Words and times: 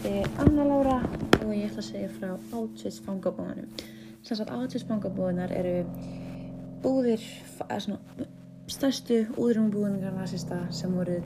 heiti 0.00 0.24
Anna 0.38 0.64
Lára 0.64 0.96
og 1.44 1.50
ég 1.52 1.66
ætla 1.68 1.82
að 1.82 1.86
segja 1.90 2.08
frá 2.14 2.30
Auschwitz 2.56 3.00
fangabúðunum. 3.04 3.68
Sem 4.24 4.36
sagt 4.38 4.52
Auschwitz 4.54 4.86
fangabúðunar 4.88 5.52
eru 5.52 5.82
búðir, 6.80 7.24
eða 7.66 7.80
svona 7.84 8.28
stærstu 8.70 9.18
úðrumbúðingar 9.36 10.14
nazista 10.16 10.62
sem 10.72 10.94
voru 10.96 11.18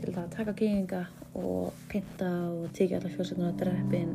til 0.00 0.14
að 0.14 0.30
taka 0.32 0.54
geyinga 0.56 1.02
og 1.36 1.76
pinta 1.90 2.30
og 2.48 2.70
tekið 2.72 2.98
allar 3.00 3.16
fjölsögnunar 3.16 3.52
að 3.52 3.60
dreppin 3.64 4.14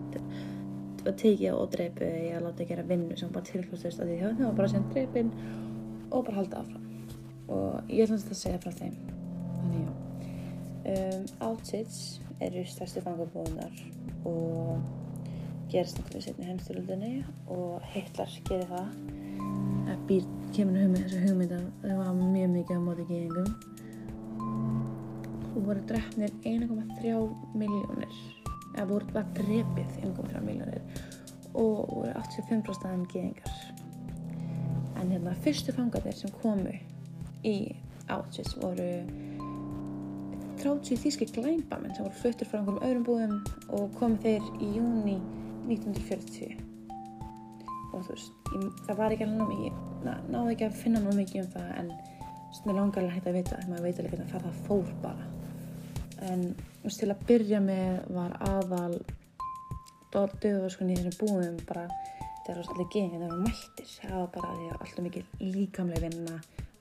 að 1.07 1.19
tekið 1.21 1.53
og 1.53 1.77
í 1.77 2.31
að 2.33 2.47
láta 2.47 2.67
gera 2.67 2.87
vinnu 2.87 3.17
sem 3.19 3.29
bara 3.33 3.49
tilfljóðstust 3.51 4.01
að 4.01 4.13
því 4.13 4.17
það 4.23 4.41
var 4.45 4.57
bara 4.61 4.71
sem 4.71 4.87
drepin 4.95 5.29
og 6.09 6.25
bara 6.25 6.39
halda 6.39 6.63
áfram. 6.63 6.89
Og 7.53 7.93
ég 7.93 8.07
ætla 8.07 8.17
að 8.17 8.41
segja 8.41 8.63
frá 8.65 8.73
þeim. 8.81 8.97
Þannig 9.59 9.85
já. 9.85 9.93
Um, 10.87 11.29
Auschwitz 11.51 12.01
eru 12.41 12.65
stærstu 12.65 13.03
fangabúðunar 13.03 13.96
og 14.25 14.81
gerist 15.71 15.99
náttúrulega 15.99 16.25
setni 16.25 16.47
heimstyrlundinni 16.47 17.25
og 17.53 17.81
Hitler 17.93 18.37
gerir 18.47 18.69
það. 18.71 18.87
Að 19.87 20.05
býr, 20.09 20.23
kemur 20.55 20.81
hugmynd, 20.81 21.03
þessu 21.05 21.19
hugmynd 21.27 21.53
að 21.57 21.65
það 21.83 21.97
var 22.01 22.13
mjög 22.21 22.49
mikið 22.55 22.79
á 22.79 22.81
móti 22.87 23.07
geðingum 23.11 23.49
og 25.57 25.63
voru 25.65 25.81
drefnir 25.89 26.33
1,3 26.45 27.13
miljónir 27.57 28.17
eða 28.75 28.85
voru 28.91 29.13
bara 29.13 29.25
drefið 29.37 29.95
1,3 30.05 30.43
miljónir 30.45 30.83
og 31.57 31.87
voru 31.89 32.11
85% 32.13 32.85
aðeins 32.85 33.11
geðingar 33.13 33.77
en 35.01 35.11
hérna 35.11 35.33
fyrstu 35.45 35.73
fangarnir 35.73 36.15
sem 36.17 36.33
komu 36.41 36.73
í 37.45 37.57
Auschwitz 38.13 38.53
voru 38.61 38.89
30 40.61 41.01
þýski 41.03 41.29
glæmbamenn 41.35 41.95
sem 41.95 42.05
voru 42.05 42.21
fluttir 42.21 42.49
frá 42.49 42.59
einhverjum 42.59 42.83
öðrum 42.87 43.05
búðum 43.07 43.35
og 43.77 43.93
komu 43.99 44.19
þeir 44.23 44.47
í 44.61 44.71
júni 44.77 45.17
1940 45.67 46.57
og 47.93 48.03
þú 48.05 48.13
veist, 48.13 48.33
ég, 48.53 48.67
það 48.87 48.99
var 48.99 49.15
ekki 49.15 49.27
alveg 49.27 49.63
ég 49.67 49.79
na, 50.05 50.17
náði 50.31 50.55
ekki 50.55 50.67
að 50.67 50.79
finna 50.81 51.03
námi 51.03 51.21
mikið 51.21 51.43
um 51.43 51.51
það 51.55 51.71
en 51.81 51.93
mér 52.65 52.79
langar 52.79 53.03
alveg 53.03 53.15
hægt 53.17 53.29
að 53.29 53.37
vita 53.37 53.61
maður 53.67 53.87
veit 53.87 54.01
alveg 54.01 54.13
hvernig 54.15 54.33
það 54.33 54.59
fór 54.67 54.91
bara. 55.03 55.29
En 56.27 56.43
þú 56.57 56.83
veist, 56.87 56.99
til 57.01 57.11
að 57.13 57.23
byrja 57.29 57.63
með 57.63 58.11
var 58.17 58.37
aðal 58.47 58.99
döðvöskunni 60.17 60.95
í 60.95 61.01
þessum 61.01 61.17
búðum 61.19 61.57
bara 61.67 61.87
þegar 62.45 62.61
allir 62.63 62.87
gengið 62.93 63.23
það 63.23 63.33
var 63.33 63.41
mættir 63.43 63.89
það 63.91 64.15
var 64.15 64.29
bara 64.35 64.53
því 64.53 64.69
að 64.69 64.77
alltaf 64.77 65.03
mikið 65.07 65.41
líkamlega 65.55 66.03
vinna 66.05 66.37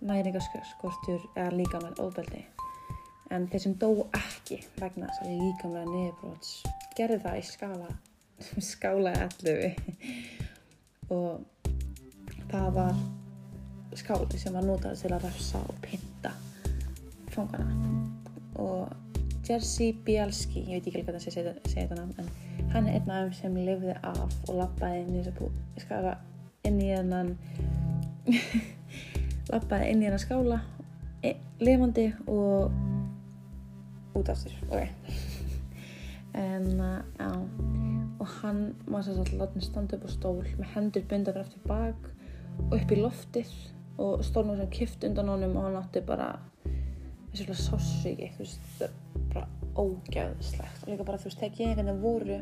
næringarskortur 0.06 1.26
eða 1.34 1.56
líkamlega 1.58 2.06
ofbeldi 2.06 2.44
en 3.34 3.46
þeir 3.50 3.62
sem 3.64 3.76
dó 3.80 3.90
ekki 4.16 4.60
vegna 4.78 5.08
þess 5.10 5.24
að 5.24 5.36
líkamlega 5.40 5.90
niðurbróts 5.90 6.52
gerði 6.96 7.18
það 7.24 7.38
í 7.40 7.46
skala 7.50 7.92
skála 8.70 9.14
11 9.26 9.76
og 11.14 11.72
það 12.50 12.68
var 12.76 13.00
skáli 13.96 14.38
sem 14.40 14.54
var 14.56 14.66
notað 14.66 15.00
til 15.00 15.12
að 15.14 15.24
refsa 15.24 15.60
og 15.62 15.80
pinta 15.84 16.32
fangana. 17.32 18.04
Og 18.60 18.88
Jerzy 19.46 19.92
Bialski, 20.04 20.64
ég 20.66 20.80
veit 20.80 20.88
ekki 20.90 21.04
hvað 21.04 21.18
það 21.18 21.24
sé 21.24 21.32
segja 21.36 21.54
þetta 21.68 21.98
nafn 22.00 22.22
en 22.22 22.30
hann 22.72 22.88
er 22.88 22.96
einn 22.98 23.12
af 23.14 23.28
þeim 23.28 23.34
sem 23.38 23.58
lifði 23.62 23.94
af 24.02 24.34
og 24.48 24.56
lappaði 24.58 25.02
inn 25.04 25.12
í 25.14 25.20
þessu 25.20 25.34
bú 25.38 25.50
skala 25.78 26.16
inn 26.66 26.80
í 26.82 26.88
hennan 26.90 27.34
lappaði 29.52 29.88
inn 29.92 30.02
í 30.02 30.08
hennan 30.08 30.22
skála 30.24 30.58
e, 31.22 31.36
lifandi 31.62 32.08
og 32.26 32.74
út 34.18 34.32
af 34.32 34.42
sér 34.42 34.56
ok. 34.70 35.14
En 36.36 36.66
uh, 36.80 36.98
já. 37.16 37.30
Og 38.20 38.28
hann 38.40 38.74
var 38.88 39.06
að 39.06 39.22
láta 39.36 39.52
henni 39.52 39.64
standa 39.64 39.96
upp 39.96 40.04
á 40.04 40.10
stól 40.12 40.42
með 40.58 40.74
hendur 40.74 41.06
bundar 41.08 41.40
eftir 41.40 41.62
bak 41.68 42.10
og 42.66 42.76
upp 42.76 42.92
í 42.92 43.00
loftið 43.00 43.52
og 44.02 44.24
stólnum 44.24 44.58
sem 44.60 44.72
kift 44.72 45.04
undan 45.08 45.30
honum 45.32 45.56
og 45.56 45.68
hann 45.68 45.78
átti 45.80 46.02
bara 46.04 46.34
þessi 47.32 47.44
svona 47.44 47.60
sássíki 47.60 48.30
þú 48.36 48.44
veist, 48.44 48.82
bara 49.32 49.46
ógæðslegt 49.76 50.84
og 50.84 50.90
líka 50.90 51.06
bara 51.08 51.20
þú 51.20 51.30
veist, 51.30 51.40
þegar 51.40 51.60
ég 51.60 51.70
einhvern 51.70 51.88
veginn 51.88 52.02
voru 52.02 52.38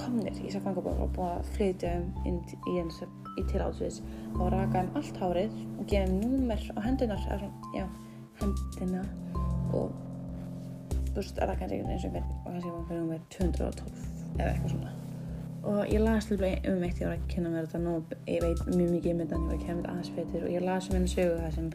komnir 0.00 0.38
í 0.38 0.46
þess 0.46 0.60
að 0.60 0.66
fangabóðum 0.68 1.04
og 1.06 1.12
búið 1.16 1.34
að 1.34 1.50
flytja 1.56 1.92
um 2.00 2.28
inn 2.28 2.38
í 2.68 2.76
eins 2.80 3.02
í 3.40 3.44
til 3.48 3.60
átsviðs 3.64 4.00
og 4.38 4.46
raka 4.52 4.84
um 4.84 4.96
allt 5.00 5.20
hárið 5.20 5.58
og 5.80 5.84
gefa 5.88 6.08
um 6.08 6.22
númer 6.24 6.64
á 6.76 6.80
hendunar 6.84 7.28
já, 7.76 7.84
hendina 8.40 9.04
og 9.72 9.92
þú 11.12 11.20
veist, 11.20 11.38
að 11.38 11.48
raka 11.52 11.68
eins 11.68 12.04
og 12.08 12.16
einhvern 12.16 12.26
og 12.32 12.50
kannski 12.50 12.70
var 12.70 12.78
einhvern 12.80 13.00
númer 13.02 13.20
212 13.36 14.12
eða 14.38 14.50
eitthvað 14.50 14.74
svona 14.74 14.92
og 15.62 15.86
ég 15.86 16.00
las 16.02 16.30
líka 16.30 16.48
um 16.72 16.82
eitt 16.82 17.00
ég 17.00 17.06
var 17.06 17.18
að 17.18 17.26
kynna 17.30 17.50
mér 17.52 17.66
þetta 17.68 17.80
nú 17.82 17.92
ég 18.26 18.40
veit 18.42 18.62
mjög 18.66 18.88
mikið 18.96 19.12
um 19.12 19.20
þetta 19.22 19.36
en 19.36 19.42
ég 19.42 19.50
var 19.50 19.58
að 19.58 19.64
kynna 19.66 19.74
mér 19.76 19.82
þetta 19.82 19.92
aðeins 19.92 20.14
betur 20.16 20.46
og 20.46 20.54
ég 20.56 20.64
las 20.66 20.88
um 20.88 20.96
henni 20.96 21.12
sögu 21.12 21.36
það 21.38 21.54
sem 21.58 21.68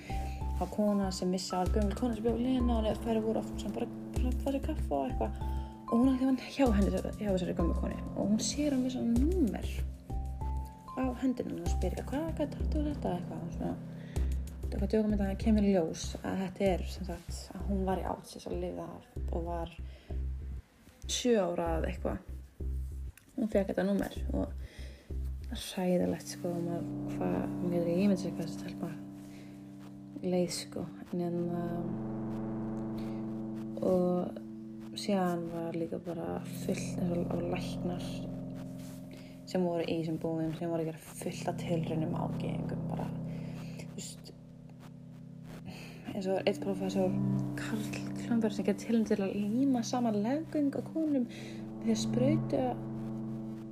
á 0.58 0.64
kona 0.74 1.12
sem 1.12 1.32
vissi 1.32 1.54
að 1.56 1.72
gömul 1.76 1.96
kona 2.00 2.18
sem 2.18 2.26
bjóð 2.26 2.42
lína 2.44 2.80
og 2.80 3.04
það 3.06 3.22
voru 3.28 3.44
oft 3.44 3.62
sem 3.62 3.76
bara, 3.78 3.88
farið 4.44 4.66
kaffa 4.66 4.96
og 4.98 5.06
eitthvað 5.08 5.32
og 5.88 5.94
hún 5.94 6.10
ætti 6.12 6.26
hann 6.28 6.40
hjá 6.58 6.66
henni 6.76 7.04
hjá 7.22 7.30
þessari 7.30 7.56
gömul 7.60 7.78
koni 7.80 8.00
og 8.16 8.24
hún 8.26 8.42
sér 8.44 8.76
hann 8.76 8.84
við 8.84 8.98
svona 8.98 9.14
númer 9.22 9.68
á 10.98 11.04
hendinu 11.22 11.62
og 11.62 11.70
spyrir 11.72 12.04
hvað, 12.10 12.28
hvað 12.36 12.58
er 12.58 12.90
þetta 13.06 13.72
og 14.68 14.74
eitthvað 14.74 14.92
eitthvað 14.92 14.94
djókum 14.94 15.14
þetta 15.14 15.28
að 15.32 15.42
kemur 15.44 15.66
í 15.66 15.74
ljós 15.74 16.06
að 16.22 16.42
þetta 16.44 16.66
er 16.68 16.86
sem 16.92 17.08
sagt 17.08 17.38
að 17.56 17.68
hún 17.70 17.84
var 17.88 18.02
í 18.02 18.08
átsins 18.12 18.48
að 18.50 18.60
lifa 18.64 18.88
og 19.32 19.46
var 19.48 19.76
sjö 21.08 21.36
ára 21.40 21.68
eða 21.78 21.92
eitthvað. 21.92 22.18
Hún 23.38 23.52
fekk 23.54 23.72
þetta 23.72 23.86
númer 23.88 24.18
og 24.34 24.48
það 25.48 25.58
er 25.58 26.02
ræðilegt 26.02 26.34
sko 26.34 26.52
um 26.52 26.68
að 26.76 26.88
hvað, 27.16 27.38
hún 27.48 27.72
getur 27.72 27.92
ekki 27.92 28.04
ímyndið 28.04 28.24
sér 28.24 28.34
hvað 28.36 28.48
þessi 28.48 28.64
telpa 28.66 28.90
leið 30.28 30.50
sko 30.58 30.84
en 31.06 31.22
hérna 31.24 31.64
og 33.88 34.98
síðan 34.98 35.46
var 35.54 35.78
líka 35.78 36.00
bara 36.04 36.42
full 36.66 36.76
eins 36.76 37.14
og 37.14 37.32
á 37.32 37.38
læknar 37.54 38.08
sem 39.48 39.64
voru 39.64 39.86
í 39.86 40.02
þessum 40.02 40.20
búðum 40.20 40.56
sem 40.58 40.72
voru 40.72 40.84
að 40.84 40.90
gera 40.90 41.06
fullt 41.22 41.52
af 41.54 41.62
tilrönum 41.62 42.18
ágengum 42.18 42.84
bara 42.92 43.08
eins 46.18 46.28
og 46.34 46.40
eitt 46.50 46.60
professor 46.64 47.12
Karl 47.60 47.84
Klamberg 48.24 48.56
sem 48.56 48.66
tilrönd 48.66 49.06
til 49.06 49.20
að 49.22 49.36
líma 49.38 49.84
saman 49.86 50.18
legung 50.24 50.72
á 50.74 50.82
konum 50.90 51.28
við 51.84 51.94
að 51.94 52.00
spröyta 52.02 52.64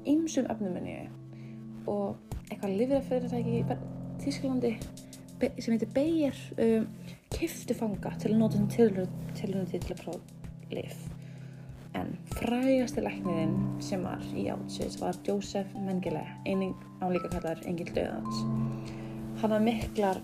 ymsum 0.06 0.46
efnuminni 0.54 1.00
og 1.90 2.20
eitthvað 2.52 2.78
lifrafyrirtæki 2.82 3.58
í 3.58 3.80
Þísklandi 4.22 4.76
sem 5.42 5.74
heitir 5.74 5.92
Beyer 5.96 6.38
um, 6.62 6.86
kiftu 7.34 7.76
fanga 7.78 8.14
til 8.22 8.32
að 8.36 8.40
nota 8.44 8.62
sem 8.62 8.70
tilhörndi 9.42 9.82
til 9.82 9.96
að 9.96 10.04
prófa 10.04 10.76
lif 10.76 11.02
en 11.98 12.14
frægasti 12.36 13.02
lækniðinn 13.02 13.58
sem 13.84 14.06
var 14.06 14.22
í 14.38 14.46
Auschwitz 14.54 15.00
var 15.02 15.18
Josef 15.26 15.74
Mengele 15.82 16.22
eining 16.46 16.78
á 17.02 17.10
líka 17.10 17.34
kallar 17.34 17.66
Engil 17.66 17.90
Döðans 17.96 18.46
hann 19.42 19.52
var 19.52 19.66
miklar 19.66 20.22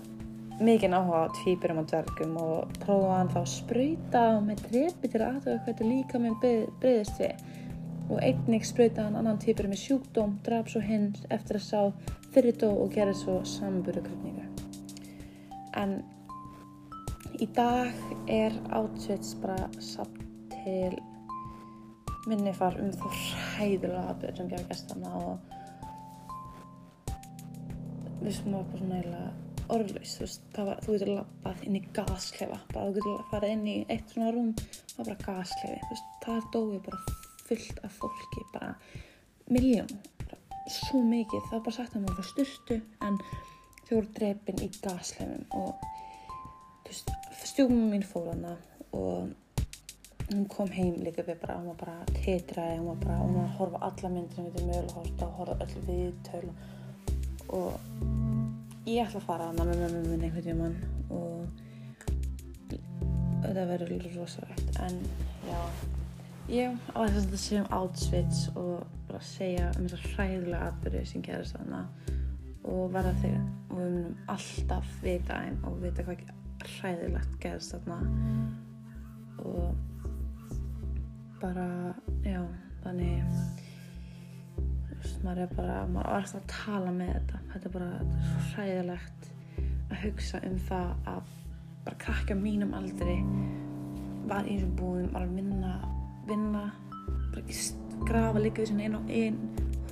mikinn 0.62 0.94
áhuga 0.94 1.26
á 1.26 1.34
tvíburum 1.42 1.82
og 1.82 1.90
dvergum 1.90 2.38
og 2.42 2.76
prófaði 2.84 3.18
hann 3.18 3.34
þá 3.34 3.40
að 3.42 3.52
spröyta 3.56 4.24
með 4.46 4.64
drepi 4.68 5.12
til 5.12 5.24
aðtöða 5.26 5.66
þetta 5.68 5.90
líka 5.90 6.22
með 6.22 6.48
breyðist 6.82 7.22
við 7.22 7.34
og 8.12 8.18
einnig 8.20 8.66
spröyta 8.68 9.06
hann 9.06 9.16
annan 9.16 9.40
týpur 9.40 9.70
með 9.72 9.84
sjúkdóm, 9.86 10.38
draf 10.46 10.72
svo 10.72 10.82
hinn 10.84 11.12
eftir 11.32 11.60
að 11.60 11.68
sá 11.68 11.82
fyrirtó 12.34 12.72
og 12.84 12.92
gera 12.96 13.14
svo 13.16 13.38
samburðukröfninga. 13.48 14.48
En 15.80 16.02
í 17.40 17.48
dag 17.56 17.94
er 18.28 18.58
Auschwitz 18.76 19.36
bara 19.42 19.70
satt 19.80 20.18
til 20.52 20.98
minni 22.28 22.54
far 22.54 22.76
um 22.82 22.92
þá 22.94 23.08
hræðulega 23.16 24.10
aðbyrð 24.12 24.42
sem 24.42 24.52
bjá 24.52 24.60
gæstana 24.70 25.14
og 25.22 25.36
við 28.22 28.36
sem 28.38 28.54
var 28.54 28.68
bara 28.68 28.82
svona 28.84 29.00
eiginlega 29.00 29.51
orðlaus, 29.76 30.16
þú 30.18 30.26
veist, 30.26 30.48
var, 30.58 30.82
þú 30.84 30.96
getur 30.96 31.12
lappað 31.16 31.66
inn 31.68 31.78
í 31.80 31.84
gasklefa, 31.96 32.60
bara 32.74 32.88
þú 32.88 32.96
getur 32.98 33.26
farið 33.32 33.54
inn 33.56 33.68
í 33.72 33.76
eitt 33.94 34.14
svona 34.14 34.32
rúm, 34.36 34.52
það 34.58 34.98
var 34.98 35.10
bara 35.10 35.28
gasklefi, 35.28 35.80
þú 35.84 35.92
veist, 35.94 36.10
það 36.26 36.40
er 36.40 36.50
dóið 36.56 36.82
bara 36.88 37.02
fullt 37.48 37.84
af 37.88 38.00
fólki, 38.02 38.46
bara 38.54 38.74
miljón, 39.52 39.94
svo 40.72 41.04
mikið, 41.06 41.48
það 41.48 41.56
var 41.58 41.66
bara 41.68 41.78
sagt 41.78 41.96
að 41.96 42.06
maður 42.06 42.22
var 42.22 42.30
styrtu 42.32 42.80
en 43.08 43.22
þau 43.88 43.94
voru 43.98 44.14
drefin 44.18 44.64
í 44.64 44.72
gaslefum 44.80 45.46
og 45.60 45.86
þú 46.86 46.92
veist, 46.92 47.14
stjúmum 47.52 47.88
mín 47.92 48.06
fór 48.08 48.32
hana 48.32 48.56
og 48.96 49.32
hún 50.32 50.46
kom 50.48 50.70
heim 50.72 50.96
líka 51.04 51.26
við 51.28 51.42
bara, 51.42 51.58
hún 51.60 51.72
var 51.74 51.80
bara 51.82 51.98
tetraði, 52.22 52.80
hún 52.80 52.92
var 52.94 53.02
bara, 53.04 53.20
hún 53.20 53.36
var 53.36 53.48
að 53.50 53.58
horfa 53.60 53.84
alla 53.90 54.12
myndir 54.14 54.48
við 54.48 54.68
mögulega 54.70 54.96
horfa 54.96 55.28
og 55.28 55.38
horfa 55.42 55.66
öll 55.66 55.86
viðtöl 55.90 56.50
og 57.52 58.21
ég 58.90 59.06
ætla 59.06 59.22
að 59.22 59.28
fara 59.28 59.50
hana 59.52 59.66
með 59.70 59.84
mömmu 59.86 60.04
minn 60.10 60.28
einhvern 60.28 60.46
tíman 60.48 60.78
og 61.14 61.50
þetta 63.42 63.66
verður 63.74 64.08
rosalegt. 64.18 64.78
En 64.82 65.02
já 65.50 65.60
Já, 66.52 66.68
á 66.92 67.00
þess 67.06 67.16
að 67.16 67.22
þetta 67.22 67.38
sé 67.40 67.58
um 67.62 67.68
Auschwitz 67.78 68.40
og 68.60 68.82
bara 69.08 69.20
segja 69.24 69.68
um 69.78 69.86
þessar 69.86 70.16
hræðilega 70.16 70.68
atbyrði 70.68 71.04
sem 71.08 71.22
gerast 71.24 71.56
þarna 71.56 71.82
og 72.68 72.82
verða 72.92 73.14
þeirra 73.22 73.44
og 73.46 73.78
við 73.78 73.86
munum 73.94 74.18
alltaf 74.34 74.90
vita 75.06 75.38
einn 75.46 75.60
og 75.70 75.78
vita 75.80 76.04
hvað 76.08 76.26
hræðilegt 76.74 77.38
gerast 77.46 77.76
þarna. 77.78 78.00
Og 79.48 79.70
bara, 81.40 81.68
já, 82.26 82.42
þannig 82.84 83.24
maður 85.24 85.44
er 85.46 85.54
bara 85.58 85.78
maður 85.92 86.08
er 86.08 86.18
alltaf 86.18 86.42
að 86.42 86.50
tala 86.56 86.96
með 86.96 87.14
þetta. 87.16 87.44
Þetta 87.54 87.70
er 87.70 87.76
bara 87.76 87.92
þetta 87.98 88.18
er 88.18 88.28
svo 88.32 88.48
hræðilegt 88.52 89.30
að 89.92 90.04
hugsa 90.06 90.42
um 90.48 90.58
það 90.70 91.12
að 91.12 91.36
bara 91.86 92.00
krakka 92.06 92.38
mínum 92.38 92.76
aldri 92.78 93.18
var 94.30 94.46
í 94.46 94.56
þessum 94.56 94.76
búðum 94.80 95.12
var 95.16 95.26
að 95.26 95.36
vinna 95.40 95.74
vinna 96.30 96.64
bara 97.34 98.06
grafa 98.08 98.42
líka 98.42 98.64
við 98.64 98.72
sinna 98.72 98.86
einn 98.86 98.98
og 99.00 99.12
einn 99.12 99.40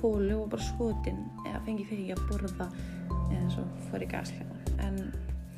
hólu 0.00 0.36
og 0.44 0.50
bara 0.54 0.66
skotin 0.70 1.22
eða 1.46 1.62
fengi 1.66 1.86
fyrir 1.88 2.04
ekki 2.06 2.16
að 2.16 2.28
borða 2.30 2.68
eða 3.30 3.46
svo 3.54 3.66
fór 3.90 4.04
í 4.06 4.10
gaslegan 4.10 4.84
en 4.86 5.00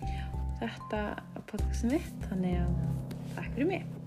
já, 0.02 0.24
þetta 0.62 1.02
er 1.12 1.48
podcastin 1.50 1.96
mitt 1.96 2.28
þannig 2.28 2.62
að 2.64 2.78
takk 3.36 3.52
fyrir 3.54 3.70
mig 3.74 4.01